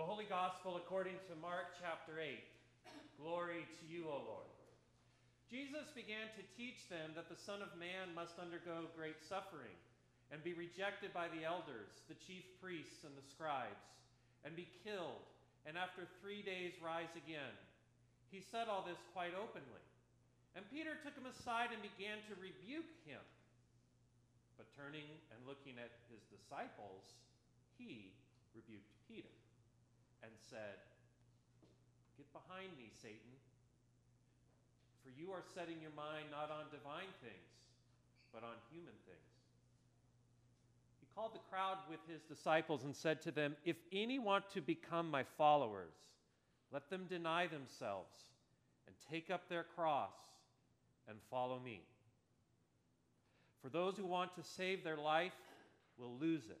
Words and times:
The 0.00 0.08
Holy 0.08 0.32
Gospel 0.32 0.80
according 0.80 1.20
to 1.28 1.36
Mark 1.44 1.76
chapter 1.76 2.16
8. 2.16 2.40
Glory 3.20 3.68
to 3.68 3.84
you, 3.84 4.08
O 4.08 4.16
Lord. 4.24 4.48
Jesus 5.44 5.92
began 5.92 6.24
to 6.40 6.52
teach 6.56 6.88
them 6.88 7.12
that 7.12 7.28
the 7.28 7.36
Son 7.36 7.60
of 7.60 7.68
Man 7.76 8.08
must 8.16 8.40
undergo 8.40 8.88
great 8.96 9.20
suffering 9.20 9.76
and 10.32 10.40
be 10.40 10.56
rejected 10.56 11.12
by 11.12 11.28
the 11.28 11.44
elders, 11.44 11.92
the 12.08 12.16
chief 12.16 12.48
priests, 12.64 13.04
and 13.04 13.12
the 13.12 13.28
scribes, 13.28 13.84
and 14.48 14.56
be 14.56 14.72
killed, 14.80 15.20
and 15.68 15.76
after 15.76 16.08
three 16.24 16.40
days 16.40 16.72
rise 16.80 17.12
again. 17.12 17.52
He 18.32 18.40
said 18.40 18.72
all 18.72 18.80
this 18.88 19.04
quite 19.12 19.36
openly. 19.36 19.84
And 20.56 20.64
Peter 20.72 20.96
took 21.04 21.12
him 21.12 21.28
aside 21.28 21.76
and 21.76 21.84
began 21.84 22.24
to 22.32 22.40
rebuke 22.40 22.88
him. 23.04 23.20
But 24.56 24.72
turning 24.72 25.12
and 25.28 25.44
looking 25.44 25.76
at 25.76 25.92
his 26.08 26.24
disciples, 26.32 27.04
he 27.76 28.16
rebuked 28.56 28.96
Peter 29.04 29.36
and 30.22 30.32
said, 30.48 30.78
Get 32.16 32.30
behind 32.32 32.76
me, 32.76 32.90
Satan, 33.00 33.32
for 35.02 35.10
you 35.10 35.32
are 35.32 35.42
setting 35.54 35.80
your 35.80 35.94
mind 35.96 36.28
not 36.30 36.50
on 36.50 36.68
divine 36.70 37.10
things, 37.22 37.50
but 38.32 38.44
on 38.44 38.56
human 38.70 38.96
things. 39.06 39.32
He 41.00 41.06
called 41.14 41.34
the 41.34 41.46
crowd 41.50 41.78
with 41.88 42.00
his 42.06 42.22
disciples 42.22 42.84
and 42.84 42.94
said 42.94 43.22
to 43.22 43.30
them, 43.30 43.56
If 43.64 43.76
any 43.92 44.18
want 44.18 44.50
to 44.54 44.60
become 44.60 45.10
my 45.10 45.24
followers, 45.36 45.94
let 46.72 46.90
them 46.90 47.06
deny 47.08 47.46
themselves 47.46 48.24
and 48.86 48.94
take 49.10 49.30
up 49.30 49.48
their 49.48 49.64
cross 49.64 50.12
and 51.08 51.18
follow 51.30 51.58
me. 51.58 51.80
For 53.62 53.68
those 53.68 53.96
who 53.96 54.06
want 54.06 54.34
to 54.36 54.42
save 54.42 54.84
their 54.84 54.96
life 54.96 55.32
will 55.98 56.16
lose 56.18 56.44
it 56.48 56.60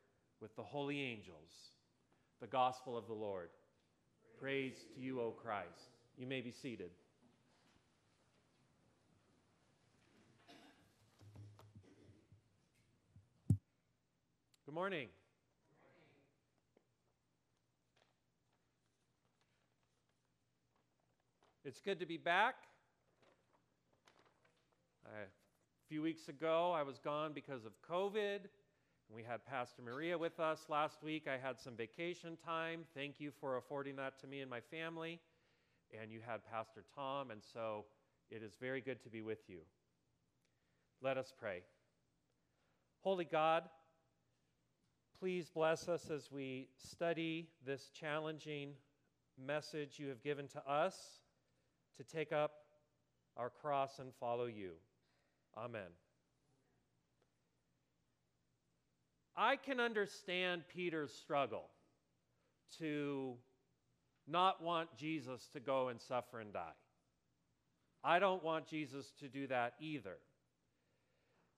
with 0.41 0.55
the 0.55 0.63
holy 0.63 0.99
angels. 0.99 1.51
The 2.41 2.47
gospel 2.47 2.97
of 2.97 3.05
the 3.07 3.13
Lord. 3.13 3.49
Praise, 4.39 4.73
Praise 4.73 4.85
to 4.95 5.01
you, 5.01 5.21
O 5.21 5.31
Christ. 5.31 5.67
You 6.17 6.25
may 6.25 6.41
be 6.41 6.51
seated. 6.51 6.89
Good 14.65 14.75
morning. 14.75 15.07
It's 21.63 21.81
good 21.81 21.99
to 21.99 22.05
be 22.05 22.17
back. 22.17 22.55
a 25.05 25.89
few 25.89 26.01
weeks 26.01 26.27
ago, 26.29 26.71
I 26.75 26.83
was 26.83 26.97
gone 26.99 27.33
because 27.33 27.65
of 27.65 27.73
COVID. 27.87 28.39
We 29.13 29.23
had 29.23 29.45
Pastor 29.45 29.81
Maria 29.81 30.17
with 30.17 30.39
us 30.39 30.67
last 30.69 31.03
week. 31.03 31.27
I 31.27 31.37
had 31.37 31.59
some 31.59 31.75
vacation 31.75 32.37
time. 32.45 32.85
Thank 32.95 33.19
you 33.19 33.31
for 33.41 33.57
affording 33.57 33.97
that 33.97 34.17
to 34.21 34.27
me 34.27 34.39
and 34.39 34.49
my 34.49 34.61
family. 34.61 35.19
And 36.01 36.11
you 36.11 36.21
had 36.25 36.39
Pastor 36.49 36.85
Tom, 36.95 37.29
and 37.29 37.41
so 37.53 37.83
it 38.29 38.41
is 38.41 38.55
very 38.55 38.79
good 38.79 39.03
to 39.03 39.09
be 39.09 39.21
with 39.21 39.39
you. 39.49 39.59
Let 41.01 41.17
us 41.17 41.33
pray. 41.37 41.63
Holy 43.01 43.25
God, 43.25 43.63
please 45.19 45.49
bless 45.49 45.89
us 45.89 46.09
as 46.09 46.31
we 46.31 46.69
study 46.77 47.49
this 47.65 47.89
challenging 47.89 48.69
message 49.37 49.99
you 49.99 50.07
have 50.07 50.23
given 50.23 50.47
to 50.49 50.71
us 50.71 50.95
to 51.97 52.03
take 52.05 52.31
up 52.31 52.51
our 53.35 53.49
cross 53.49 53.99
and 53.99 54.13
follow 54.19 54.45
you. 54.45 54.71
Amen. 55.57 55.91
I 59.35 59.55
can 59.55 59.79
understand 59.79 60.63
Peter's 60.73 61.13
struggle 61.13 61.69
to 62.79 63.35
not 64.27 64.61
want 64.61 64.95
Jesus 64.95 65.47
to 65.53 65.59
go 65.59 65.89
and 65.89 65.99
suffer 65.99 66.39
and 66.39 66.53
die. 66.53 66.73
I 68.03 68.19
don't 68.19 68.43
want 68.43 68.67
Jesus 68.67 69.11
to 69.19 69.27
do 69.27 69.47
that 69.47 69.73
either. 69.79 70.17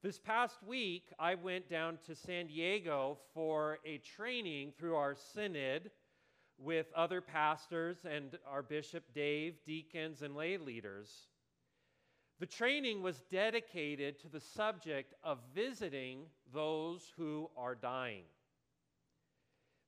This 0.04 0.20
past 0.20 0.58
week, 0.68 1.04
I 1.18 1.36
went 1.36 1.70
down 1.70 1.98
to 2.08 2.16
San 2.16 2.48
Diego 2.48 3.18
for 3.34 3.80
a 3.86 4.00
training 4.00 4.74
through 4.78 4.96
our 4.96 5.16
synod 5.16 5.92
with 6.58 6.88
other 6.96 7.22
pastors 7.22 8.00
and 8.10 8.38
our 8.46 8.62
Bishop 8.62 9.04
Dave, 9.16 9.56
deacons, 9.66 10.22
and 10.22 10.36
lay 10.36 10.58
leaders. 10.58 11.28
The 12.44 12.48
training 12.48 13.02
was 13.02 13.24
dedicated 13.32 14.20
to 14.20 14.28
the 14.28 14.42
subject 14.42 15.14
of 15.24 15.40
visiting 15.56 16.26
those 16.54 17.10
who 17.16 17.50
are 17.56 17.74
dying. 17.74 18.26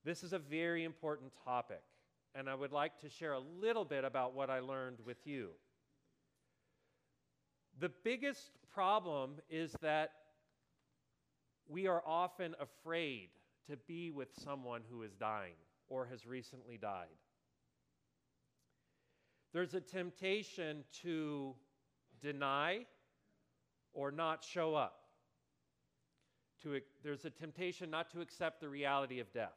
This 0.06 0.24
is 0.24 0.32
a 0.32 0.40
very 0.40 0.86
important 0.86 1.34
topic, 1.44 1.84
and 2.34 2.50
I 2.50 2.56
would 2.56 2.72
like 2.72 2.98
to 3.02 3.10
share 3.10 3.34
a 3.34 3.42
little 3.42 3.84
bit 3.84 4.06
about 4.06 4.34
what 4.34 4.50
I 4.50 4.62
learned 4.62 5.00
with 5.06 5.18
you. 5.26 5.50
The 7.78 7.92
biggest 8.06 8.52
problem 8.74 9.42
is 9.50 9.76
that 9.82 10.12
we 11.68 11.88
are 11.88 12.04
often 12.08 12.56
afraid 12.62 13.32
to 13.70 13.76
be 13.76 14.12
with 14.12 14.30
someone 14.34 14.84
who 14.90 15.04
is 15.04 15.12
dying 15.16 15.56
or 15.90 16.06
has 16.06 16.26
recently 16.26 16.78
died. 16.78 17.20
There's 19.52 19.74
a 19.74 19.82
temptation 19.82 20.86
to 21.02 21.54
deny 22.26 22.86
or 23.94 24.12
not 24.12 24.44
show 24.44 24.76
up. 24.76 25.00
To, 26.64 26.82
there's 27.04 27.26
a 27.26 27.30
temptation 27.30 27.92
not 27.92 28.12
to 28.12 28.22
accept 28.22 28.60
the 28.60 28.68
reality 28.68 29.20
of 29.20 29.32
death. 29.32 29.54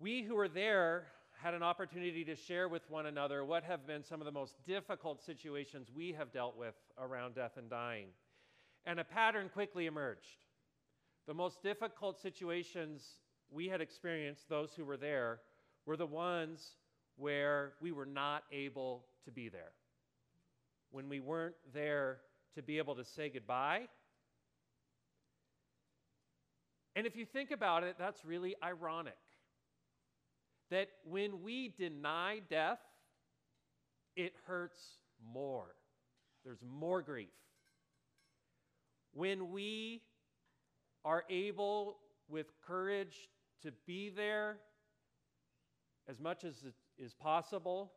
We 0.00 0.22
who 0.22 0.34
were 0.34 0.48
there 0.48 1.06
had 1.40 1.54
an 1.54 1.62
opportunity 1.62 2.24
to 2.24 2.34
share 2.34 2.68
with 2.68 2.82
one 2.90 3.06
another 3.06 3.44
what 3.44 3.62
have 3.62 3.86
been 3.86 4.02
some 4.02 4.20
of 4.20 4.24
the 4.24 4.32
most 4.32 4.54
difficult 4.66 5.22
situations 5.22 5.88
we 5.94 6.12
have 6.12 6.32
dealt 6.32 6.56
with 6.56 6.74
around 6.98 7.36
death 7.36 7.56
and 7.56 7.70
dying. 7.70 8.08
And 8.84 8.98
a 8.98 9.04
pattern 9.04 9.48
quickly 9.52 9.86
emerged. 9.86 10.44
The 11.28 11.34
most 11.34 11.62
difficult 11.62 12.20
situations 12.20 13.04
we 13.48 13.68
had 13.68 13.80
experienced, 13.80 14.48
those 14.48 14.72
who 14.76 14.84
were 14.84 14.96
there, 14.96 15.40
were 15.86 15.96
the 15.96 16.06
ones 16.06 16.76
where 17.16 17.72
we 17.80 17.92
were 17.92 18.06
not 18.06 18.44
able 18.52 19.04
to 19.24 19.30
be 19.30 19.48
there. 19.48 19.72
When 20.90 21.08
we 21.08 21.20
weren't 21.20 21.54
there 21.72 22.18
to 22.54 22.62
be 22.62 22.78
able 22.78 22.94
to 22.96 23.04
say 23.04 23.28
goodbye. 23.28 23.88
And 26.94 27.06
if 27.06 27.16
you 27.16 27.24
think 27.24 27.50
about 27.50 27.84
it, 27.84 27.96
that's 27.98 28.24
really 28.24 28.54
ironic. 28.62 29.16
That 30.70 30.88
when 31.04 31.42
we 31.42 31.72
deny 31.78 32.40
death, 32.50 32.80
it 34.16 34.34
hurts 34.46 34.82
more. 35.32 35.74
There's 36.44 36.62
more 36.62 37.02
grief. 37.02 37.28
When 39.14 39.50
we 39.50 40.02
are 41.04 41.24
able 41.30 41.98
with 42.28 42.46
courage 42.66 43.30
to 43.62 43.72
be 43.86 44.10
there 44.10 44.58
as 46.08 46.18
much 46.18 46.44
as 46.44 46.62
it 46.64 46.74
is 47.02 47.12
possible 47.14 47.92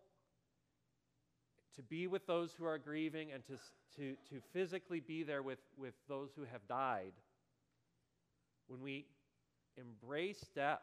to 1.76 1.84
be 1.84 2.08
with 2.08 2.26
those 2.26 2.54
who 2.58 2.66
are 2.66 2.78
grieving 2.78 3.32
and 3.32 3.44
to, 3.46 3.54
to, 3.98 4.16
to 4.30 4.42
physically 4.52 5.00
be 5.00 5.24
there 5.24 5.44
with, 5.44 5.60
with 5.78 5.94
those 6.08 6.30
who 6.36 6.44
have 6.52 6.68
died, 6.68 7.14
when 8.68 8.82
we 8.82 9.06
embrace 9.78 10.44
death, 10.56 10.80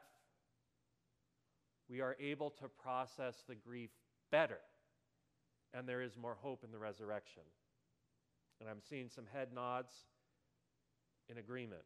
we 1.88 2.00
are 2.00 2.16
able 2.20 2.50
to 2.50 2.69
process 2.69 3.42
the 3.48 3.54
grief 3.54 3.90
better. 4.30 4.58
And 5.74 5.88
there 5.88 6.02
is 6.02 6.16
more 6.16 6.36
hope 6.40 6.62
in 6.64 6.70
the 6.70 6.78
resurrection. 6.78 7.42
And 8.60 8.69
I'm 8.69 8.80
seeing 8.88 9.08
some 9.08 9.24
head 9.32 9.48
nods 9.54 9.92
in 11.28 11.38
agreement. 11.38 11.82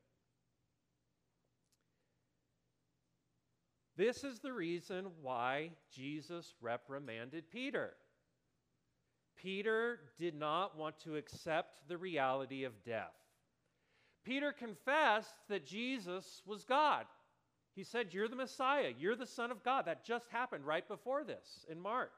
This 3.97 4.25
is 4.25 4.41
the 4.41 4.53
reason 4.53 5.07
why 5.23 5.71
Jesus 5.91 6.55
reprimanded 6.61 7.51
Peter. 7.51 7.95
Peter 9.37 10.01
did 10.19 10.35
not 10.35 10.77
want 10.77 10.99
to 11.01 11.17
accept 11.17 11.89
the 11.89 11.97
reality 11.97 12.65
of 12.65 12.85
death. 12.85 13.15
Peter 14.25 14.53
confessed 14.53 15.35
that 15.49 15.67
Jesus 15.67 16.43
was 16.47 16.65
God. 16.65 17.07
He 17.75 17.85
said, 17.85 18.09
You're 18.11 18.29
the 18.29 18.37
Messiah. 18.37 18.93
You're 18.99 19.17
the 19.17 19.27
Son 19.27 19.51
of 19.51 19.63
God. 19.63 19.87
That 19.87 20.05
just 20.05 20.29
happened 20.31 20.67
right 20.67 20.87
before 20.87 21.25
this 21.25 21.65
in 21.71 21.79
Mark. 21.81 22.11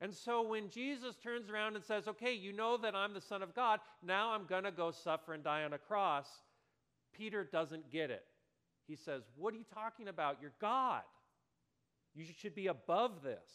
And 0.00 0.14
so 0.14 0.40
when 0.40 0.70
Jesus 0.70 1.16
turns 1.16 1.50
around 1.50 1.76
and 1.76 1.84
says, 1.84 2.08
Okay, 2.08 2.32
you 2.32 2.52
know 2.52 2.76
that 2.78 2.94
I'm 2.94 3.12
the 3.12 3.20
Son 3.20 3.42
of 3.42 3.54
God, 3.54 3.80
now 4.02 4.32
I'm 4.32 4.46
going 4.46 4.64
to 4.64 4.70
go 4.70 4.90
suffer 4.90 5.34
and 5.34 5.44
die 5.44 5.64
on 5.64 5.74
a 5.74 5.78
cross, 5.78 6.28
Peter 7.12 7.44
doesn't 7.44 7.90
get 7.90 8.10
it. 8.10 8.24
He 8.90 8.96
says, 8.96 9.22
What 9.36 9.54
are 9.54 9.56
you 9.56 9.64
talking 9.72 10.08
about? 10.08 10.38
You're 10.42 10.52
God. 10.60 11.02
You 12.12 12.24
should 12.36 12.56
be 12.56 12.66
above 12.66 13.22
this. 13.22 13.48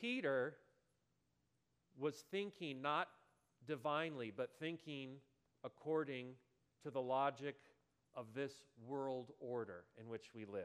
Peter 0.00 0.56
was 1.96 2.24
thinking 2.32 2.82
not 2.82 3.06
divinely, 3.68 4.32
but 4.36 4.50
thinking 4.58 5.10
according 5.62 6.30
to 6.82 6.90
the 6.90 7.00
logic 7.00 7.54
of 8.16 8.26
this 8.34 8.52
world 8.84 9.30
order 9.38 9.84
in 10.00 10.08
which 10.08 10.30
we 10.34 10.44
live. 10.44 10.64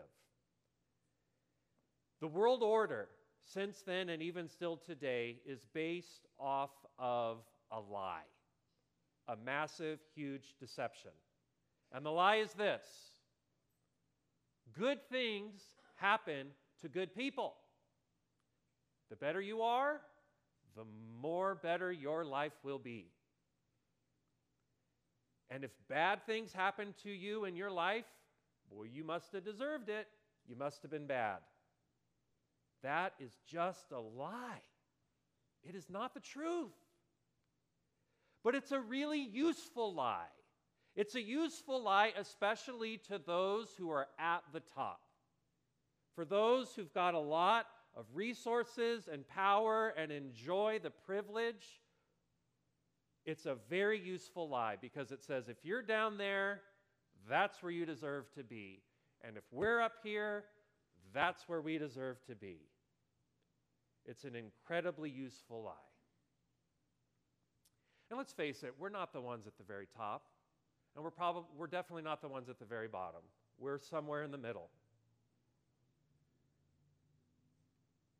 The 2.19 2.27
world 2.27 2.63
order, 2.63 3.09
since 3.43 3.83
then 3.85 4.09
and 4.09 4.23
even 4.23 4.47
still 4.47 4.77
today, 4.77 5.37
is 5.45 5.67
based 5.71 6.25
off 6.39 6.71
of 6.97 7.43
a 7.71 7.79
lie, 7.79 8.23
a 9.27 9.35
massive, 9.35 9.99
huge 10.15 10.55
deception. 10.59 11.11
And 11.91 12.05
the 12.05 12.11
lie 12.11 12.37
is 12.37 12.53
this 12.53 12.87
good 14.77 14.99
things 15.09 15.61
happen 15.95 16.47
to 16.81 16.89
good 16.89 17.15
people. 17.15 17.53
The 19.09 19.15
better 19.15 19.41
you 19.41 19.61
are, 19.61 20.01
the 20.75 20.85
more 21.21 21.55
better 21.55 21.91
your 21.91 22.25
life 22.25 22.53
will 22.63 22.79
be. 22.79 23.11
And 25.49 25.63
if 25.63 25.71
bad 25.87 26.25
things 26.25 26.51
happen 26.51 26.95
to 27.03 27.11
you 27.11 27.45
in 27.45 27.55
your 27.55 27.69
life, 27.69 28.05
boy, 28.71 28.87
you 28.91 29.03
must 29.03 29.31
have 29.33 29.45
deserved 29.45 29.87
it. 29.89 30.07
You 30.47 30.55
must 30.55 30.81
have 30.81 30.89
been 30.89 31.05
bad. 31.05 31.37
That 32.81 33.13
is 33.19 33.31
just 33.47 33.91
a 33.91 33.99
lie. 33.99 34.63
It 35.63 35.75
is 35.75 35.89
not 35.89 36.13
the 36.13 36.19
truth. 36.19 36.73
But 38.43 38.55
it's 38.55 38.71
a 38.71 38.79
really 38.79 39.21
useful 39.21 39.93
lie. 39.93 40.27
It's 40.95 41.15
a 41.15 41.21
useful 41.21 41.81
lie, 41.81 42.13
especially 42.17 42.99
to 43.09 43.17
those 43.17 43.69
who 43.77 43.89
are 43.89 44.07
at 44.19 44.43
the 44.51 44.61
top. 44.75 44.99
For 46.15 46.25
those 46.25 46.73
who've 46.75 46.93
got 46.93 47.15
a 47.15 47.19
lot 47.19 47.65
of 47.95 48.05
resources 48.13 49.07
and 49.11 49.27
power 49.27 49.93
and 49.97 50.11
enjoy 50.11 50.79
the 50.83 50.91
privilege, 50.91 51.81
it's 53.25 53.45
a 53.45 53.55
very 53.69 53.99
useful 53.99 54.49
lie 54.49 54.75
because 54.79 55.11
it 55.11 55.23
says 55.23 55.47
if 55.47 55.57
you're 55.63 55.81
down 55.81 56.17
there, 56.17 56.61
that's 57.29 57.63
where 57.63 57.71
you 57.71 57.85
deserve 57.85 58.31
to 58.33 58.43
be. 58.43 58.81
And 59.25 59.37
if 59.37 59.43
we're 59.51 59.79
up 59.79 59.93
here, 60.03 60.43
that's 61.13 61.47
where 61.47 61.61
we 61.61 61.77
deserve 61.77 62.17
to 62.27 62.35
be. 62.35 62.57
It's 64.05 64.25
an 64.25 64.35
incredibly 64.35 65.09
useful 65.09 65.63
lie. 65.63 65.92
And 68.13 68.19
let's 68.19 68.31
face 68.31 68.61
it, 68.61 68.75
we're 68.77 68.89
not 68.89 69.11
the 69.11 69.19
ones 69.19 69.47
at 69.47 69.57
the 69.57 69.63
very 69.63 69.87
top, 69.97 70.27
and 70.93 71.03
we're 71.03 71.09
probably 71.09 71.49
we're 71.57 71.65
definitely 71.65 72.03
not 72.03 72.21
the 72.21 72.27
ones 72.27 72.47
at 72.47 72.59
the 72.59 72.65
very 72.65 72.87
bottom. 72.87 73.21
We're 73.57 73.79
somewhere 73.79 74.21
in 74.21 74.29
the 74.29 74.37
middle. 74.37 74.69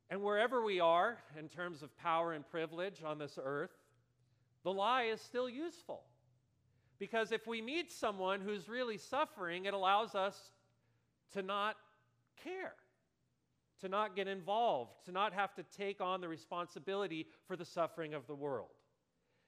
And 0.10 0.24
wherever 0.24 0.64
we 0.64 0.80
are 0.80 1.20
in 1.38 1.48
terms 1.48 1.84
of 1.84 1.96
power 1.96 2.34
and 2.34 2.44
privilege 2.50 3.04
on 3.06 3.20
this 3.20 3.38
earth, 3.38 3.70
the 4.64 4.74
lie 4.74 5.04
is 5.04 5.22
still 5.22 5.48
useful. 5.48 6.02
Because 6.98 7.32
if 7.32 7.46
we 7.46 7.62
meet 7.62 7.92
someone 7.92 8.42
who's 8.42 8.68
really 8.68 8.98
suffering, 8.98 9.66
it 9.66 9.76
allows 9.76 10.16
us 10.16 10.54
to 11.34 11.44
not 11.44 11.76
care 12.44 12.74
to 13.84 13.90
not 13.90 14.16
get 14.16 14.30
involved, 14.30 14.94
to 15.04 15.12
not 15.12 15.34
have 15.34 15.54
to 15.54 15.64
take 15.78 16.00
on 16.00 16.22
the 16.22 16.28
responsibility 16.30 17.28
for 17.46 17.58
the 17.58 17.66
suffering 17.66 18.14
of 18.14 18.26
the 18.28 18.34
world. 18.34 18.70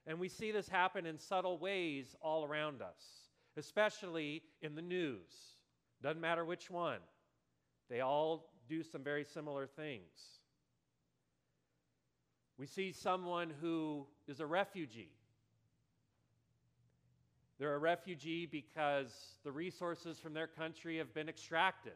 And 0.06 0.20
we 0.20 0.28
see 0.28 0.52
this 0.52 0.68
happen 0.68 1.04
in 1.04 1.18
subtle 1.18 1.58
ways 1.58 2.14
all 2.20 2.44
around 2.44 2.80
us, 2.80 3.02
especially 3.56 4.42
in 4.62 4.74
the 4.74 4.82
news. 4.82 5.32
Doesn't 6.02 6.20
matter 6.20 6.44
which 6.44 6.70
one, 6.70 7.00
they 7.88 8.00
all 8.00 8.50
do 8.68 8.82
some 8.82 9.02
very 9.02 9.24
similar 9.24 9.66
things. 9.66 10.40
We 12.58 12.66
see 12.66 12.92
someone 12.92 13.52
who 13.60 14.06
is 14.28 14.40
a 14.40 14.46
refugee. 14.46 15.10
They're 17.58 17.74
a 17.74 17.78
refugee 17.78 18.46
because 18.46 19.12
the 19.44 19.52
resources 19.52 20.18
from 20.18 20.34
their 20.34 20.46
country 20.46 20.98
have 20.98 21.12
been 21.14 21.28
extracted. 21.28 21.94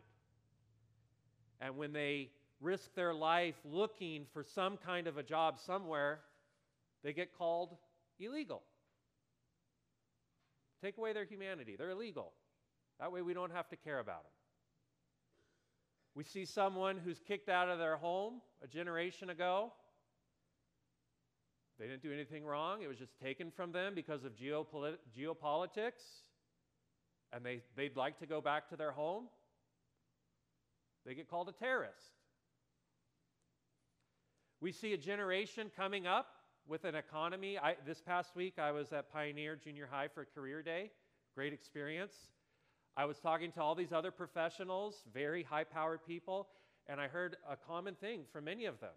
And 1.60 1.76
when 1.76 1.92
they 1.92 2.30
risk 2.60 2.94
their 2.94 3.14
life 3.14 3.56
looking 3.64 4.26
for 4.32 4.42
some 4.42 4.78
kind 4.78 5.06
of 5.06 5.18
a 5.18 5.22
job 5.22 5.58
somewhere, 5.58 6.20
they 7.02 7.12
get 7.12 7.36
called 7.36 7.76
illegal. 8.20 8.62
Take 10.82 10.96
away 10.98 11.12
their 11.12 11.24
humanity. 11.24 11.76
They're 11.76 11.90
illegal. 11.90 12.32
That 12.98 13.12
way 13.12 13.22
we 13.22 13.34
don't 13.34 13.52
have 13.52 13.68
to 13.68 13.76
care 13.76 13.98
about 13.98 14.22
them. 14.22 14.32
We 16.14 16.24
see 16.24 16.44
someone 16.44 16.98
who's 17.02 17.20
kicked 17.26 17.48
out 17.48 17.68
of 17.68 17.78
their 17.78 17.96
home 17.96 18.40
a 18.62 18.66
generation 18.66 19.30
ago. 19.30 19.72
They 21.78 21.86
didn't 21.86 22.02
do 22.02 22.12
anything 22.12 22.44
wrong. 22.44 22.82
It 22.82 22.88
was 22.88 22.98
just 22.98 23.18
taken 23.18 23.50
from 23.50 23.72
them 23.72 23.94
because 23.94 24.24
of 24.24 24.34
geopolit- 24.34 24.98
geopolitics. 25.16 26.02
And 27.32 27.44
they, 27.44 27.62
they'd 27.76 27.96
like 27.96 28.18
to 28.18 28.26
go 28.26 28.40
back 28.40 28.68
to 28.70 28.76
their 28.76 28.90
home. 28.90 29.28
They 31.06 31.14
get 31.14 31.30
called 31.30 31.48
a 31.48 31.52
terrorist. 31.52 32.12
We 34.60 34.72
see 34.72 34.92
a 34.92 34.98
generation 34.98 35.70
coming 35.74 36.06
up 36.06 36.26
with 36.66 36.84
an 36.84 36.94
economy. 36.94 37.58
I, 37.58 37.76
this 37.86 38.00
past 38.00 38.36
week, 38.36 38.58
I 38.58 38.72
was 38.72 38.92
at 38.92 39.12
Pioneer 39.12 39.56
Junior 39.56 39.88
High 39.90 40.08
for 40.08 40.24
Career 40.24 40.62
Day. 40.62 40.90
Great 41.34 41.52
experience. 41.52 42.14
I 42.96 43.04
was 43.04 43.18
talking 43.18 43.52
to 43.52 43.62
all 43.62 43.74
these 43.74 43.92
other 43.92 44.10
professionals, 44.10 45.04
very 45.12 45.42
high 45.42 45.64
powered 45.64 46.04
people, 46.06 46.48
and 46.86 47.00
I 47.00 47.08
heard 47.08 47.36
a 47.48 47.56
common 47.56 47.94
thing 47.94 48.22
from 48.32 48.44
many 48.44 48.66
of 48.66 48.80
them. 48.80 48.90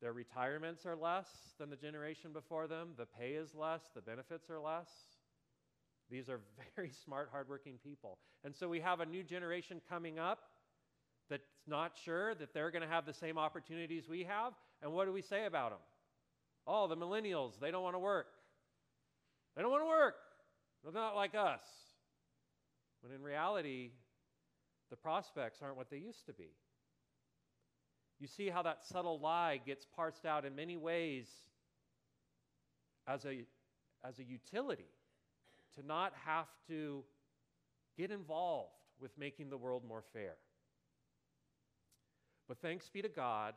Their 0.00 0.12
retirements 0.12 0.84
are 0.84 0.96
less 0.96 1.28
than 1.58 1.70
the 1.70 1.76
generation 1.76 2.32
before 2.32 2.66
them, 2.66 2.90
the 2.96 3.06
pay 3.06 3.32
is 3.32 3.54
less, 3.54 3.82
the 3.94 4.02
benefits 4.02 4.50
are 4.50 4.60
less. 4.60 4.88
These 6.10 6.28
are 6.28 6.40
very 6.76 6.90
smart, 7.04 7.28
hardworking 7.32 7.78
people. 7.82 8.18
And 8.44 8.54
so 8.54 8.68
we 8.68 8.80
have 8.80 9.00
a 9.00 9.06
new 9.06 9.22
generation 9.22 9.80
coming 9.88 10.18
up 10.18 10.40
that's 11.30 11.48
not 11.66 11.92
sure 12.04 12.34
that 12.34 12.52
they're 12.52 12.70
going 12.70 12.82
to 12.82 12.88
have 12.88 13.06
the 13.06 13.14
same 13.14 13.38
opportunities 13.38 14.08
we 14.08 14.24
have. 14.24 14.52
And 14.82 14.92
what 14.92 15.06
do 15.06 15.12
we 15.12 15.22
say 15.22 15.46
about 15.46 15.70
them? 15.70 15.78
Oh, 16.66 16.88
the 16.88 16.96
millennials, 16.96 17.58
they 17.60 17.70
don't 17.70 17.82
want 17.82 17.94
to 17.94 18.00
work. 18.00 18.26
They 19.54 19.62
don't 19.62 19.70
want 19.70 19.82
to 19.82 19.88
work. 19.88 20.16
They're 20.82 20.92
not 20.92 21.14
like 21.14 21.34
us. 21.34 21.62
When 23.02 23.12
in 23.12 23.22
reality, 23.22 23.90
the 24.90 24.96
prospects 24.96 25.60
aren't 25.62 25.76
what 25.76 25.90
they 25.90 25.98
used 25.98 26.26
to 26.26 26.32
be. 26.32 26.50
You 28.18 28.28
see 28.28 28.48
how 28.48 28.62
that 28.62 28.84
subtle 28.84 29.18
lie 29.18 29.60
gets 29.64 29.86
parsed 29.94 30.24
out 30.24 30.44
in 30.44 30.54
many 30.54 30.76
ways 30.76 31.28
as 33.06 33.24
a, 33.24 33.44
as 34.06 34.18
a 34.18 34.24
utility 34.24 34.88
to 35.76 35.84
not 35.84 36.12
have 36.24 36.46
to 36.68 37.04
get 37.98 38.10
involved 38.10 38.70
with 39.00 39.10
making 39.18 39.50
the 39.50 39.56
world 39.56 39.82
more 39.86 40.02
fair. 40.12 40.36
But 42.48 42.58
thanks 42.58 42.88
be 42.88 43.02
to 43.02 43.08
God, 43.08 43.54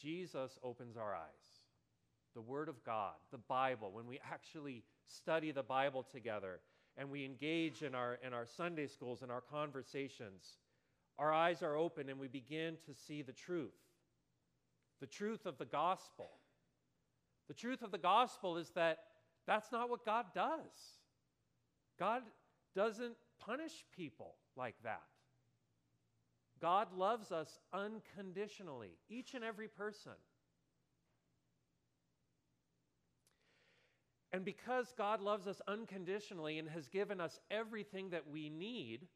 Jesus 0.00 0.58
opens 0.62 0.96
our 0.96 1.14
eyes. 1.14 1.59
The 2.34 2.40
Word 2.40 2.68
of 2.68 2.84
God, 2.84 3.14
the 3.32 3.38
Bible, 3.38 3.90
when 3.92 4.06
we 4.06 4.20
actually 4.30 4.84
study 5.06 5.50
the 5.50 5.62
Bible 5.62 6.02
together 6.02 6.60
and 6.96 7.10
we 7.10 7.24
engage 7.24 7.82
in 7.82 7.94
our, 7.94 8.18
in 8.24 8.32
our 8.32 8.46
Sunday 8.46 8.86
schools 8.86 9.22
and 9.22 9.30
our 9.30 9.40
conversations, 9.40 10.58
our 11.18 11.32
eyes 11.32 11.62
are 11.62 11.76
open 11.76 12.08
and 12.08 12.18
we 12.18 12.28
begin 12.28 12.76
to 12.86 12.94
see 12.94 13.22
the 13.22 13.32
truth. 13.32 13.74
The 15.00 15.06
truth 15.06 15.46
of 15.46 15.58
the 15.58 15.64
gospel. 15.64 16.30
The 17.48 17.54
truth 17.54 17.82
of 17.82 17.90
the 17.90 17.98
gospel 17.98 18.56
is 18.58 18.70
that 18.70 18.98
that's 19.46 19.72
not 19.72 19.90
what 19.90 20.04
God 20.04 20.26
does. 20.34 21.00
God 21.98 22.22
doesn't 22.74 23.14
punish 23.38 23.84
people 23.96 24.36
like 24.56 24.76
that. 24.84 25.02
God 26.60 26.88
loves 26.96 27.32
us 27.32 27.58
unconditionally, 27.72 28.98
each 29.08 29.34
and 29.34 29.42
every 29.42 29.68
person. 29.68 30.12
And 34.32 34.44
because 34.44 34.92
God 34.96 35.20
loves 35.20 35.46
us 35.46 35.60
unconditionally 35.66 36.58
and 36.58 36.68
has 36.68 36.86
given 36.86 37.20
us 37.20 37.40
everything 37.50 38.10
that 38.10 38.28
we 38.30 38.48
need, 38.48 39.08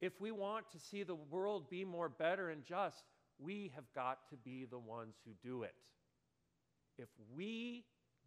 if 0.00 0.20
we 0.20 0.30
want 0.30 0.70
to 0.72 0.78
see 0.78 1.02
the 1.02 1.14
world 1.14 1.70
be 1.70 1.84
more 1.84 2.08
better 2.08 2.50
and 2.50 2.64
just, 2.64 3.04
we 3.38 3.72
have 3.74 3.90
got 3.94 4.18
to 4.30 4.36
be 4.36 4.66
the 4.66 4.78
ones 4.78 5.16
who 5.24 5.32
do 5.42 5.62
it. 5.62 5.74
If 6.98 7.08
we 7.34 7.84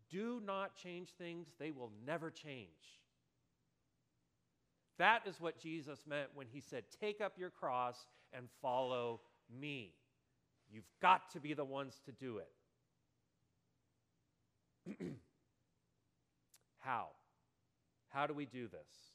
do 0.10 0.42
not 0.44 0.76
change 0.76 1.10
things, 1.18 1.48
they 1.60 1.72
will 1.72 1.92
never 2.06 2.32
change. 2.32 3.00
That 4.98 5.22
is 5.28 5.40
what 5.40 5.60
Jesus 5.60 6.00
meant 6.08 6.30
when 6.34 6.48
he 6.52 6.62
said, 6.62 6.84
Take 7.00 7.22
up 7.22 7.34
your 7.38 7.50
cross 7.50 8.08
and 8.32 8.48
follow 8.62 9.22
me. 9.60 9.94
You've 10.72 10.90
got 11.02 11.32
to 11.34 11.40
be 11.40 11.54
the 11.54 11.66
ones 11.66 12.00
to 12.06 12.12
do 12.12 12.40
it. 14.88 14.98
How? 16.84 17.08
How 18.10 18.28
do 18.28 18.34
we 18.34 18.46
do 18.46 18.68
this? 18.68 19.12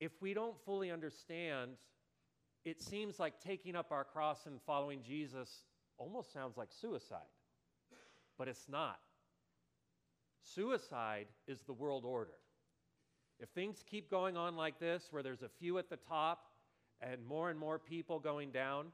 If 0.00 0.12
we 0.20 0.34
don't 0.34 0.56
fully 0.64 0.90
understand, 0.90 1.72
it 2.64 2.82
seems 2.82 3.18
like 3.18 3.40
taking 3.40 3.76
up 3.76 3.92
our 3.92 4.04
cross 4.04 4.46
and 4.46 4.60
following 4.66 5.02
Jesus 5.02 5.64
almost 5.98 6.32
sounds 6.32 6.56
like 6.56 6.68
suicide, 6.72 7.20
but 8.38 8.48
it's 8.48 8.68
not. 8.68 8.98
Suicide 10.42 11.26
is 11.46 11.60
the 11.62 11.72
world 11.72 12.04
order. 12.04 12.34
If 13.38 13.48
things 13.50 13.84
keep 13.88 14.10
going 14.10 14.36
on 14.36 14.56
like 14.56 14.78
this, 14.78 15.08
where 15.10 15.22
there's 15.22 15.42
a 15.42 15.48
few 15.48 15.78
at 15.78 15.88
the 15.88 15.96
top 15.96 16.46
and 17.00 17.24
more 17.24 17.50
and 17.50 17.58
more 17.58 17.78
people 17.78 18.18
going 18.18 18.50
down, 18.50 18.86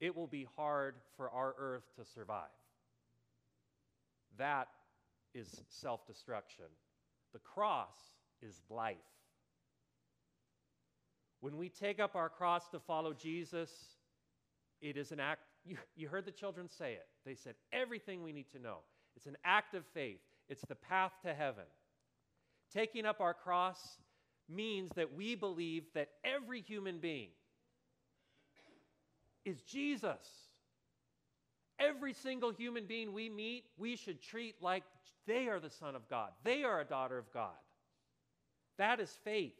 it 0.00 0.14
will 0.14 0.26
be 0.26 0.46
hard 0.56 0.96
for 1.16 1.30
our 1.30 1.54
earth 1.58 1.84
to 1.96 2.04
survive. 2.04 2.48
That 4.38 4.68
is 5.34 5.62
self 5.68 6.06
destruction. 6.06 6.66
The 7.32 7.38
cross 7.38 7.96
is 8.42 8.60
life. 8.68 8.96
When 11.40 11.56
we 11.56 11.68
take 11.68 12.00
up 12.00 12.16
our 12.16 12.28
cross 12.28 12.68
to 12.68 12.80
follow 12.80 13.12
Jesus, 13.12 13.70
it 14.80 14.96
is 14.96 15.12
an 15.12 15.20
act. 15.20 15.40
You, 15.64 15.76
you 15.94 16.08
heard 16.08 16.24
the 16.24 16.32
children 16.32 16.68
say 16.68 16.94
it. 16.94 17.06
They 17.24 17.34
said 17.34 17.54
everything 17.72 18.22
we 18.22 18.32
need 18.32 18.50
to 18.52 18.58
know. 18.58 18.78
It's 19.16 19.26
an 19.26 19.36
act 19.44 19.74
of 19.74 19.84
faith, 19.92 20.20
it's 20.48 20.64
the 20.68 20.74
path 20.74 21.12
to 21.24 21.34
heaven. 21.34 21.64
Taking 22.72 23.04
up 23.04 23.20
our 23.20 23.34
cross 23.34 23.98
means 24.48 24.90
that 24.96 25.12
we 25.14 25.34
believe 25.34 25.84
that 25.94 26.08
every 26.24 26.60
human 26.60 26.98
being 26.98 27.30
is 29.44 29.60
Jesus. 29.62 30.49
Every 31.80 32.12
single 32.12 32.52
human 32.52 32.84
being 32.84 33.12
we 33.12 33.28
meet, 33.28 33.64
we 33.78 33.96
should 33.96 34.22
treat 34.22 34.56
like 34.60 34.84
they 35.26 35.48
are 35.48 35.58
the 35.58 35.70
Son 35.70 35.96
of 35.96 36.08
God, 36.08 36.30
they 36.44 36.62
are 36.62 36.80
a 36.80 36.84
daughter 36.84 37.18
of 37.18 37.32
God. 37.32 37.56
That 38.78 39.00
is 39.00 39.10
faith. 39.24 39.52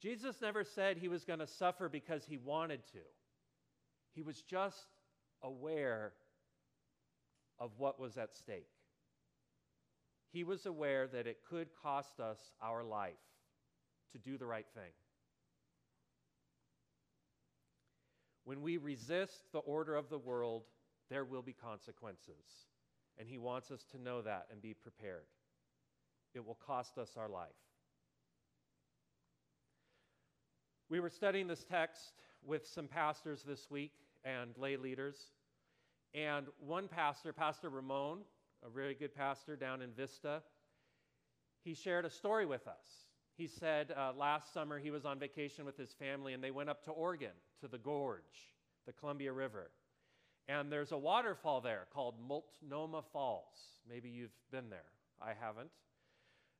Jesus 0.00 0.40
never 0.40 0.62
said 0.62 0.98
he 0.98 1.08
was 1.08 1.24
going 1.24 1.38
to 1.38 1.46
suffer 1.46 1.88
because 1.88 2.24
he 2.24 2.36
wanted 2.36 2.86
to. 2.92 2.98
He 4.14 4.22
was 4.22 4.42
just 4.42 4.86
aware 5.42 6.12
of 7.58 7.70
what 7.78 7.98
was 7.98 8.16
at 8.16 8.34
stake. 8.34 8.68
He 10.32 10.44
was 10.44 10.66
aware 10.66 11.06
that 11.08 11.26
it 11.26 11.38
could 11.48 11.68
cost 11.82 12.20
us 12.20 12.38
our 12.62 12.84
life 12.84 13.14
to 14.12 14.18
do 14.18 14.36
the 14.36 14.46
right 14.46 14.66
thing. 14.74 14.92
When 18.46 18.62
we 18.62 18.76
resist 18.76 19.52
the 19.52 19.58
order 19.58 19.96
of 19.96 20.08
the 20.08 20.18
world, 20.18 20.62
there 21.10 21.24
will 21.24 21.42
be 21.42 21.52
consequences. 21.52 22.68
And 23.18 23.28
he 23.28 23.38
wants 23.38 23.72
us 23.72 23.84
to 23.90 24.00
know 24.00 24.22
that 24.22 24.46
and 24.52 24.62
be 24.62 24.72
prepared. 24.72 25.26
It 26.32 26.46
will 26.46 26.58
cost 26.64 26.96
us 26.96 27.16
our 27.16 27.28
life. 27.28 27.48
We 30.88 31.00
were 31.00 31.10
studying 31.10 31.48
this 31.48 31.64
text 31.64 32.12
with 32.44 32.68
some 32.68 32.86
pastors 32.86 33.42
this 33.42 33.68
week 33.68 33.94
and 34.24 34.56
lay 34.56 34.76
leaders. 34.76 35.16
And 36.14 36.46
one 36.60 36.86
pastor, 36.86 37.32
Pastor 37.32 37.68
Ramon, 37.68 38.20
a 38.64 38.70
very 38.70 38.94
good 38.94 39.12
pastor 39.12 39.56
down 39.56 39.82
in 39.82 39.90
Vista, 39.90 40.40
he 41.64 41.74
shared 41.74 42.04
a 42.04 42.10
story 42.10 42.46
with 42.46 42.68
us. 42.68 43.05
He 43.36 43.46
said 43.46 43.92
uh, 43.96 44.12
last 44.16 44.52
summer 44.54 44.78
he 44.78 44.90
was 44.90 45.04
on 45.04 45.18
vacation 45.18 45.64
with 45.64 45.76
his 45.76 45.92
family 45.98 46.32
and 46.32 46.42
they 46.42 46.50
went 46.50 46.70
up 46.70 46.82
to 46.84 46.90
Oregon, 46.90 47.32
to 47.60 47.68
the 47.68 47.78
gorge, 47.78 48.22
the 48.86 48.92
Columbia 48.92 49.32
River. 49.32 49.70
And 50.48 50.72
there's 50.72 50.92
a 50.92 50.98
waterfall 50.98 51.60
there 51.60 51.86
called 51.92 52.14
Multnomah 52.26 53.02
Falls. 53.12 53.58
Maybe 53.88 54.08
you've 54.08 54.30
been 54.50 54.70
there. 54.70 54.90
I 55.20 55.32
haven't. 55.38 55.70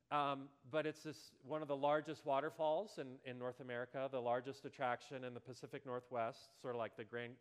Um, 0.09 0.47
but 0.71 0.85
it's 0.85 1.03
this, 1.03 1.17
one 1.45 1.61
of 1.61 1.67
the 1.67 1.75
largest 1.75 2.25
waterfalls 2.25 2.99
in, 2.99 3.07
in 3.29 3.37
North 3.37 3.59
America, 3.59 4.07
the 4.11 4.21
largest 4.21 4.65
attraction 4.65 5.23
in 5.23 5.33
the 5.33 5.39
Pacific 5.39 5.85
Northwest, 5.85 6.39
sort 6.61 6.75
of 6.75 6.79
like 6.79 6.95
the 6.95 7.03
Grand, 7.03 7.33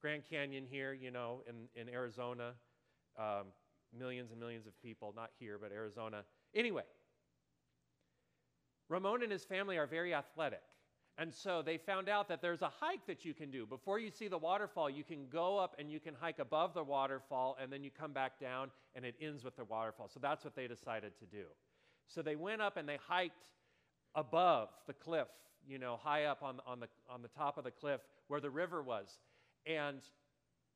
Grand 0.00 0.22
Canyon 0.28 0.64
here, 0.68 0.92
you 0.92 1.10
know, 1.10 1.42
in, 1.48 1.80
in 1.80 1.88
Arizona. 1.92 2.54
Um, 3.18 3.46
millions 3.96 4.30
and 4.30 4.40
millions 4.40 4.66
of 4.66 4.80
people, 4.82 5.12
not 5.16 5.30
here, 5.38 5.58
but 5.60 5.72
Arizona. 5.72 6.24
Anyway, 6.54 6.82
Ramon 8.88 9.22
and 9.22 9.32
his 9.32 9.44
family 9.44 9.76
are 9.76 9.86
very 9.86 10.14
athletic. 10.14 10.62
And 11.18 11.34
so 11.34 11.62
they 11.62 11.78
found 11.78 12.08
out 12.08 12.28
that 12.28 12.40
there's 12.40 12.62
a 12.62 12.70
hike 12.80 13.04
that 13.08 13.24
you 13.24 13.34
can 13.34 13.50
do. 13.50 13.66
Before 13.66 13.98
you 13.98 14.08
see 14.08 14.28
the 14.28 14.38
waterfall, 14.38 14.88
you 14.88 15.02
can 15.02 15.26
go 15.28 15.58
up 15.58 15.74
and 15.76 15.90
you 15.90 15.98
can 15.98 16.14
hike 16.14 16.38
above 16.38 16.74
the 16.74 16.84
waterfall, 16.84 17.56
and 17.60 17.72
then 17.72 17.82
you 17.82 17.90
come 17.90 18.12
back 18.12 18.38
down, 18.38 18.70
and 18.94 19.04
it 19.04 19.16
ends 19.20 19.42
with 19.42 19.56
the 19.56 19.64
waterfall. 19.64 20.08
So 20.08 20.20
that's 20.20 20.44
what 20.44 20.54
they 20.54 20.68
decided 20.68 21.18
to 21.18 21.26
do. 21.26 21.44
So 22.06 22.22
they 22.22 22.36
went 22.36 22.62
up 22.62 22.76
and 22.76 22.88
they 22.88 22.98
hiked 23.04 23.50
above 24.14 24.68
the 24.86 24.92
cliff, 24.92 25.26
you 25.66 25.78
know, 25.78 25.98
high 26.00 26.26
up 26.26 26.42
on, 26.42 26.60
on, 26.64 26.78
the, 26.78 26.86
on 27.10 27.20
the 27.20 27.28
top 27.28 27.58
of 27.58 27.64
the 27.64 27.72
cliff 27.72 28.00
where 28.28 28.40
the 28.40 28.50
river 28.50 28.80
was. 28.80 29.18
And 29.66 29.98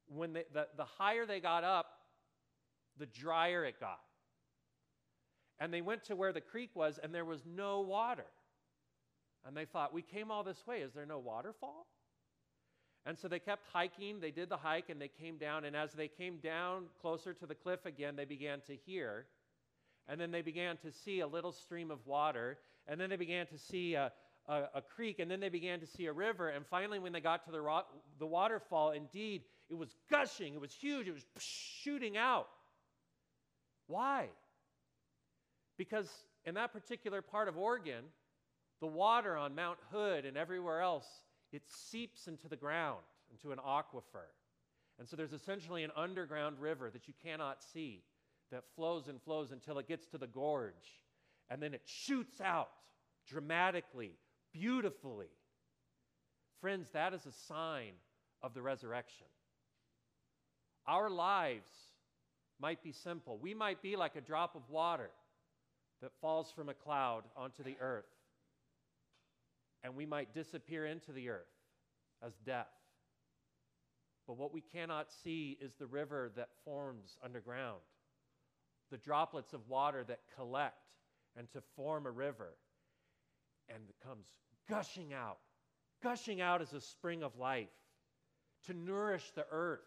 when 0.09 0.33
they, 0.33 0.45
the, 0.52 0.66
the 0.76 0.85
higher 0.85 1.25
they 1.25 1.38
got 1.40 1.62
up, 1.62 1.87
the 2.99 3.07
drier 3.07 3.64
it 3.64 3.78
got. 3.81 4.00
And 5.62 5.73
they 5.73 5.81
went 5.81 6.02
to 6.07 6.16
where 6.16 6.33
the 6.33 6.40
creek 6.40 6.71
was, 6.75 6.99
and 7.00 7.14
there 7.14 7.25
was 7.25 7.42
no 7.47 7.83
water. 7.83 8.26
And 9.47 9.57
they 9.57 9.64
thought, 9.64 9.95
we 9.95 10.02
came 10.02 10.33
all 10.33 10.42
this 10.42 10.66
way. 10.66 10.81
Is 10.81 10.92
there 10.92 11.07
no 11.07 11.21
waterfall? 11.21 11.87
And 13.07 13.16
so 13.16 13.28
they 13.28 13.38
kept 13.38 13.66
hiking. 13.73 14.19
They 14.19 14.33
did 14.33 14.49
the 14.49 14.57
hike 14.57 14.88
and 14.88 15.00
they 15.00 15.09
came 15.09 15.37
down. 15.37 15.64
And 15.64 15.76
as 15.76 15.92
they 15.92 16.09
came 16.09 16.38
down 16.38 16.85
closer 17.00 17.33
to 17.35 17.47
the 17.47 17.54
cliff 17.54 17.85
again, 17.85 18.14
they 18.14 18.25
began 18.25 18.61
to 18.69 18.76
hear 18.87 19.26
and 20.09 20.21
then 20.21 20.31
they 20.31 20.42
began 20.42 20.76
to 20.78 20.90
see 20.90 21.21
a 21.21 21.26
little 21.26 21.52
stream 21.52 21.90
of 21.90 22.04
water. 22.07 22.59
And 22.88 23.00
then 23.00 23.11
they 23.11 23.16
began 23.16 23.47
to 23.47 23.59
see 23.59 23.95
a, 23.95 24.12
a, 24.49 24.62
a 24.75 24.83
creek. 24.83 25.21
And 25.21 25.31
then 25.31 25.40
they 25.40 25.49
began 25.49 25.81
to 25.81 25.87
see 25.87 26.07
a 26.07 26.12
river. 26.12 26.49
And 26.49 26.66
finally, 26.66 26.99
when 26.99 27.12
they 27.12 27.21
got 27.21 27.45
to 27.47 27.52
the, 27.52 27.61
ro- 27.61 27.87
the 28.19 28.26
waterfall, 28.26 28.90
indeed, 28.90 29.42
it 29.71 29.75
was 29.75 29.95
gushing. 30.11 30.54
It 30.54 30.61
was 30.61 30.73
huge. 30.73 31.07
It 31.07 31.12
was 31.12 31.25
shooting 31.38 32.16
out. 32.16 32.49
Why? 33.87 34.28
Because 35.83 36.09
in 36.45 36.55
that 36.55 36.73
particular 36.73 37.21
part 37.23 37.49
of 37.49 37.59
Oregon, 37.59 38.05
the 38.81 38.87
water 38.87 39.37
on 39.37 39.57
Mount 39.57 39.79
Hood 39.91 40.25
and 40.25 40.37
everywhere 40.37 40.81
else, 40.81 41.09
it 41.51 41.62
seeps 41.67 42.29
into 42.29 42.49
the 42.49 42.55
ground, 42.55 43.01
into 43.33 43.51
an 43.51 43.59
aquifer. 43.59 44.31
And 45.01 45.09
so 45.09 45.17
there's 45.17 45.33
essentially 45.33 45.83
an 45.83 45.91
underground 45.97 46.61
river 46.61 46.89
that 46.91 47.09
you 47.09 47.15
cannot 47.21 47.65
see 47.65 48.05
that 48.53 48.62
flows 48.77 49.09
and 49.09 49.21
flows 49.21 49.51
until 49.51 49.81
it 49.81 49.89
gets 49.89 50.07
to 50.07 50.19
the 50.19 50.29
gorge. 50.29 51.01
And 51.51 51.61
then 51.61 51.75
it 51.75 51.83
shoots 51.85 52.41
out 52.41 52.69
dramatically, 53.27 54.12
beautifully. 54.53 55.31
Friends, 56.61 56.91
that 56.93 57.12
is 57.12 57.27
a 57.27 57.33
sign 57.33 57.95
of 58.41 58.55
the 58.55 58.62
resurrection. 58.62 59.27
Our 60.87 61.11
lives 61.11 61.73
might 62.61 62.85
be 62.85 62.93
simple. 62.93 63.37
We 63.43 63.53
might 63.53 63.83
be 63.83 63.97
like 63.97 64.15
a 64.15 64.21
drop 64.21 64.55
of 64.55 64.62
water 64.71 65.11
that 66.02 66.12
falls 66.21 66.50
from 66.50 66.68
a 66.68 66.75
cloud 66.75 67.23
onto 67.37 67.62
the 67.62 67.76
earth. 67.80 68.04
And 69.82 69.97
we 69.97 70.06
might 70.06 70.35
disappear 70.35 70.87
into 70.87 71.12
the 71.12 71.30
earth 71.30 71.47
as 72.25 72.32
death. 72.44 72.66
But 74.26 74.37
what 74.37 74.52
we 74.52 74.61
cannot 74.61 75.09
see 75.25 75.56
is 75.61 75.75
the 75.75 75.87
river 75.87 76.30
that 76.37 76.49
forms 76.64 77.16
underground 77.25 77.80
the 78.90 78.99
droplets 78.99 79.54
of 79.54 79.66
water 79.68 80.04
that 80.06 80.21
collect 80.37 80.76
and 81.37 81.50
to 81.50 81.62
form 81.75 82.04
a 82.04 82.11
river 82.11 82.52
and 83.68 83.82
comes 84.06 84.26
gushing 84.68 85.14
out, 85.14 85.38
gushing 86.02 86.42
out 86.42 86.61
as 86.61 86.75
a 86.75 86.80
spring 86.80 87.23
of 87.23 87.37
life 87.38 87.71
to 88.66 88.75
nourish 88.75 89.32
the 89.35 89.47
earth. 89.50 89.80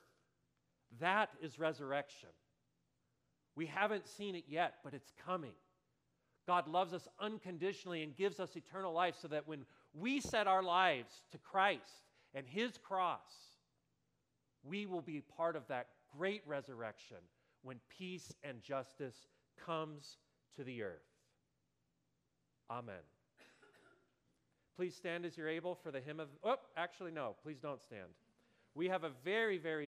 That 1.00 1.30
is 1.42 1.60
resurrection. 1.60 2.30
We 3.56 3.68
haven't 3.68 4.08
seen 4.08 4.36
it 4.36 4.46
yet, 4.48 4.76
but 4.84 4.94
it's 4.94 5.12
coming. 5.26 5.54
God 6.48 6.68
loves 6.68 6.94
us 6.94 7.08
unconditionally 7.20 8.04
and 8.04 8.16
gives 8.16 8.40
us 8.40 8.56
eternal 8.56 8.94
life 8.94 9.16
so 9.20 9.28
that 9.28 9.48
when 9.48 9.66
we 9.94 10.20
set 10.20 10.48
our 10.48 10.64
lives 10.64 11.24
to 11.32 11.38
Christ 11.38 12.04
and 12.34 12.46
His 12.48 12.78
cross, 12.78 13.32
we 14.64 14.86
will 14.86 15.02
be 15.02 15.22
part 15.22 15.56
of 15.56 15.68
that 15.68 15.88
great 16.18 16.42
resurrection 16.46 17.18
when 17.64 17.78
peace 17.90 18.34
and 18.44 18.62
justice 18.62 19.28
comes 19.66 20.18
to 20.56 20.64
the 20.64 20.84
earth. 20.84 21.02
Amen. 22.70 22.96
Please 24.76 24.96
stand 24.96 25.26
as 25.26 25.38
you're 25.38 25.50
able 25.50 25.76
for 25.76 25.92
the 25.92 26.02
hymn 26.02 26.20
of. 26.20 26.28
Oh, 26.44 26.58
actually, 26.76 27.12
no, 27.12 27.36
please 27.44 27.60
don't 27.60 27.82
stand. 27.82 28.10
We 28.76 28.88
have 28.90 29.04
a 29.04 29.12
very, 29.24 29.58
very 29.58 29.84